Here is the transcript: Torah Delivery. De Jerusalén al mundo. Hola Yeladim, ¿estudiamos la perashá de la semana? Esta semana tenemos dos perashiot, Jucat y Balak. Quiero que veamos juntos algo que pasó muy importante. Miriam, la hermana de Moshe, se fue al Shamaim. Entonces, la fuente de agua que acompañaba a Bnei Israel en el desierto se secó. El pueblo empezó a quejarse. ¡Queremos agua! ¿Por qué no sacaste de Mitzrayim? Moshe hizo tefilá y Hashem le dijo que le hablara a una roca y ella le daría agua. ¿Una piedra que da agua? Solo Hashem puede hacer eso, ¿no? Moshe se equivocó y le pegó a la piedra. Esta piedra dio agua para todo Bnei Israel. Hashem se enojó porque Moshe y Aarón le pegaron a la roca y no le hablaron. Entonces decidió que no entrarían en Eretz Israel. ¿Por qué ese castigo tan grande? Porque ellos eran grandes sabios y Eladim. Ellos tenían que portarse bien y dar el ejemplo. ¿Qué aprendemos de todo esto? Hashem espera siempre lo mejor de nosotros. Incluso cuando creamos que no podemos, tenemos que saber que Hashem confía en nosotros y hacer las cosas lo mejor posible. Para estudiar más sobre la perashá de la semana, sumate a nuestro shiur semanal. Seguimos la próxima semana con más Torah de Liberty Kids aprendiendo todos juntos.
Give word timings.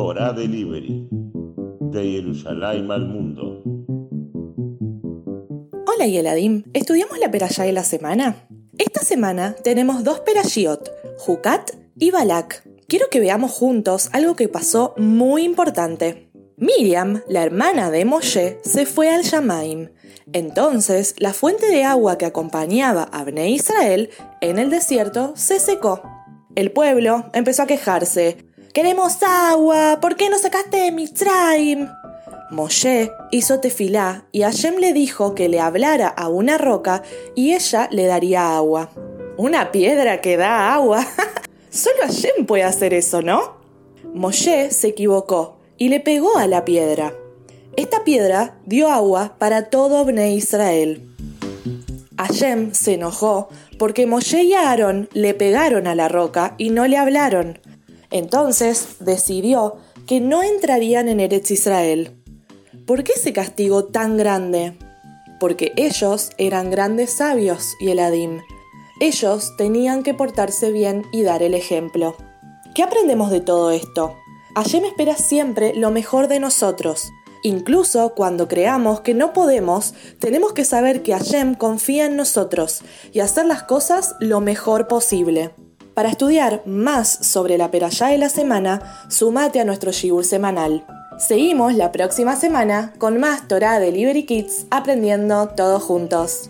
Torah 0.00 0.32
Delivery. 0.32 1.06
De 1.92 2.02
Jerusalén 2.02 2.90
al 2.90 3.04
mundo. 3.04 3.62
Hola 5.86 6.06
Yeladim, 6.06 6.64
¿estudiamos 6.72 7.18
la 7.18 7.30
perashá 7.30 7.64
de 7.64 7.74
la 7.74 7.84
semana? 7.84 8.48
Esta 8.78 9.02
semana 9.02 9.54
tenemos 9.62 10.02
dos 10.02 10.20
perashiot, 10.20 10.90
Jucat 11.18 11.72
y 11.98 12.12
Balak. 12.12 12.66
Quiero 12.88 13.10
que 13.10 13.20
veamos 13.20 13.50
juntos 13.50 14.08
algo 14.14 14.36
que 14.36 14.48
pasó 14.48 14.94
muy 14.96 15.42
importante. 15.42 16.30
Miriam, 16.56 17.20
la 17.28 17.42
hermana 17.42 17.90
de 17.90 18.06
Moshe, 18.06 18.58
se 18.62 18.86
fue 18.86 19.10
al 19.10 19.24
Shamaim. 19.24 19.90
Entonces, 20.32 21.14
la 21.18 21.34
fuente 21.34 21.66
de 21.66 21.84
agua 21.84 22.16
que 22.16 22.24
acompañaba 22.24 23.02
a 23.02 23.22
Bnei 23.22 23.52
Israel 23.52 24.08
en 24.40 24.58
el 24.58 24.70
desierto 24.70 25.34
se 25.36 25.60
secó. 25.60 26.00
El 26.56 26.72
pueblo 26.72 27.26
empezó 27.34 27.64
a 27.64 27.66
quejarse. 27.66 28.49
¡Queremos 28.72 29.20
agua! 29.24 29.98
¿Por 30.00 30.14
qué 30.14 30.30
no 30.30 30.38
sacaste 30.38 30.76
de 30.76 30.92
Mitzrayim? 30.92 31.88
Moshe 32.52 33.10
hizo 33.32 33.58
tefilá 33.58 34.26
y 34.30 34.42
Hashem 34.42 34.76
le 34.76 34.92
dijo 34.92 35.34
que 35.34 35.48
le 35.48 35.58
hablara 35.58 36.06
a 36.06 36.28
una 36.28 36.56
roca 36.56 37.02
y 37.34 37.52
ella 37.52 37.88
le 37.90 38.06
daría 38.06 38.54
agua. 38.56 38.90
¿Una 39.36 39.72
piedra 39.72 40.20
que 40.20 40.36
da 40.36 40.72
agua? 40.72 41.04
Solo 41.70 41.96
Hashem 42.02 42.46
puede 42.46 42.62
hacer 42.62 42.94
eso, 42.94 43.22
¿no? 43.22 43.56
Moshe 44.14 44.70
se 44.70 44.88
equivocó 44.88 45.58
y 45.76 45.88
le 45.88 45.98
pegó 45.98 46.38
a 46.38 46.46
la 46.46 46.64
piedra. 46.64 47.12
Esta 47.74 48.04
piedra 48.04 48.56
dio 48.66 48.88
agua 48.88 49.34
para 49.38 49.68
todo 49.70 50.04
Bnei 50.04 50.36
Israel. 50.36 51.08
Hashem 52.16 52.72
se 52.72 52.94
enojó 52.94 53.48
porque 53.80 54.06
Moshe 54.06 54.44
y 54.44 54.54
Aarón 54.54 55.08
le 55.12 55.34
pegaron 55.34 55.88
a 55.88 55.96
la 55.96 56.06
roca 56.06 56.54
y 56.56 56.70
no 56.70 56.86
le 56.86 56.98
hablaron. 56.98 57.58
Entonces 58.10 58.96
decidió 59.00 59.76
que 60.06 60.20
no 60.20 60.42
entrarían 60.42 61.08
en 61.08 61.20
Eretz 61.20 61.50
Israel. 61.50 62.16
¿Por 62.86 63.04
qué 63.04 63.12
ese 63.12 63.32
castigo 63.32 63.84
tan 63.84 64.16
grande? 64.16 64.76
Porque 65.38 65.72
ellos 65.76 66.30
eran 66.38 66.70
grandes 66.70 67.12
sabios 67.12 67.74
y 67.80 67.90
Eladim. 67.90 68.40
Ellos 69.00 69.56
tenían 69.56 70.02
que 70.02 70.12
portarse 70.12 70.72
bien 70.72 71.04
y 71.12 71.22
dar 71.22 71.42
el 71.42 71.54
ejemplo. 71.54 72.16
¿Qué 72.74 72.82
aprendemos 72.82 73.30
de 73.30 73.40
todo 73.40 73.70
esto? 73.70 74.16
Hashem 74.56 74.84
espera 74.84 75.16
siempre 75.16 75.74
lo 75.74 75.90
mejor 75.90 76.28
de 76.28 76.40
nosotros. 76.40 77.10
Incluso 77.42 78.14
cuando 78.14 78.48
creamos 78.48 79.00
que 79.00 79.14
no 79.14 79.32
podemos, 79.32 79.94
tenemos 80.18 80.52
que 80.52 80.64
saber 80.64 81.02
que 81.02 81.12
Hashem 81.12 81.54
confía 81.54 82.06
en 82.06 82.16
nosotros 82.16 82.82
y 83.12 83.20
hacer 83.20 83.46
las 83.46 83.62
cosas 83.62 84.14
lo 84.20 84.40
mejor 84.40 84.88
posible. 84.88 85.52
Para 86.00 86.12
estudiar 86.12 86.62
más 86.64 87.10
sobre 87.10 87.58
la 87.58 87.70
perashá 87.70 88.06
de 88.06 88.16
la 88.16 88.30
semana, 88.30 89.04
sumate 89.08 89.60
a 89.60 89.66
nuestro 89.66 89.92
shiur 89.92 90.24
semanal. 90.24 90.82
Seguimos 91.18 91.74
la 91.74 91.92
próxima 91.92 92.36
semana 92.36 92.94
con 92.96 93.20
más 93.20 93.46
Torah 93.48 93.78
de 93.78 93.92
Liberty 93.92 94.24
Kids 94.24 94.64
aprendiendo 94.70 95.48
todos 95.48 95.82
juntos. 95.82 96.48